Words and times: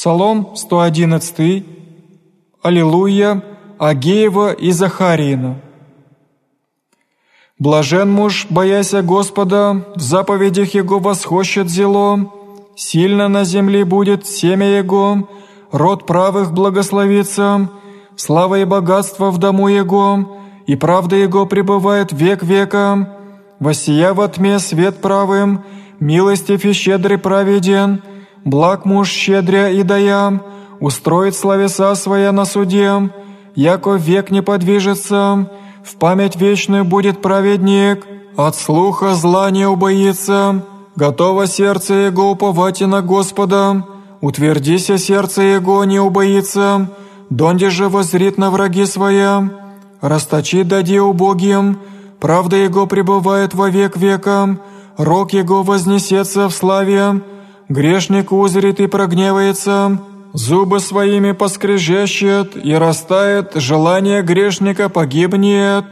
Псалом 0.00 0.56
111. 0.56 1.62
Аллилуйя, 2.62 3.42
Агеева 3.78 4.52
и 4.54 4.70
Захариина. 4.70 5.60
Блажен 7.58 8.10
муж, 8.10 8.46
бояся 8.48 9.02
Господа, 9.02 9.84
в 9.94 10.00
заповедях 10.00 10.72
Его 10.72 11.00
восхощет 11.00 11.68
зело, 11.68 12.32
сильно 12.76 13.28
на 13.28 13.44
земле 13.44 13.84
будет 13.84 14.26
семя 14.26 14.68
Его, 14.78 15.28
род 15.70 16.06
правых 16.06 16.54
благословится, 16.54 17.68
слава 18.16 18.60
и 18.60 18.64
богатство 18.64 19.30
в 19.30 19.36
дому 19.36 19.68
Его, 19.68 20.38
и 20.66 20.76
правда 20.76 21.16
Его 21.16 21.44
пребывает 21.44 22.10
век 22.10 22.42
века. 22.42 23.18
Воссия 23.58 24.14
во 24.14 24.28
тьме 24.28 24.60
свет 24.60 25.02
правым, 25.02 25.62
милостив 25.98 26.64
и 26.64 26.72
щедрый 26.72 27.18
праведен, 27.18 28.00
благ 28.44 28.84
муж 28.84 29.08
щедря 29.08 29.68
и 29.70 29.82
дая, 29.82 30.40
устроит 30.80 31.34
словеса 31.34 31.94
своя 31.94 32.32
на 32.32 32.44
суде, 32.44 33.10
яко 33.54 33.94
век 33.94 34.30
не 34.30 34.42
подвижется, 34.42 35.50
в 35.84 35.96
память 35.96 36.36
вечную 36.36 36.84
будет 36.84 37.22
праведник, 37.22 38.06
от 38.36 38.56
слуха 38.56 39.14
зла 39.14 39.50
не 39.50 39.66
убоится, 39.66 40.64
готово 40.96 41.46
сердце 41.46 41.94
его 41.94 42.30
уповать 42.30 42.80
и 42.80 42.86
на 42.86 43.02
Господа, 43.02 43.84
утвердися 44.20 44.98
сердце 44.98 45.42
его 45.42 45.84
не 45.84 46.00
убоится, 46.00 46.90
донде 47.28 47.70
же 47.70 47.88
возрит 47.88 48.38
на 48.38 48.50
враги 48.50 48.86
своя, 48.86 49.50
расточи 50.00 50.62
дади 50.62 50.98
убогим, 50.98 51.78
правда 52.18 52.56
его 52.56 52.86
пребывает 52.86 53.54
во 53.54 53.68
век 53.68 53.96
века, 53.96 54.58
рок 54.96 55.32
его 55.32 55.62
вознесется 55.62 56.48
в 56.48 56.54
славе, 56.54 57.22
грешник 57.70 58.32
узрит 58.32 58.80
и 58.80 58.86
прогневается, 58.86 59.98
зубы 60.34 60.80
своими 60.80 61.32
поскрежещет 61.32 62.62
и 62.62 62.74
растает, 62.74 63.52
желание 63.54 64.22
грешника 64.22 64.88
погибнет, 64.88 65.84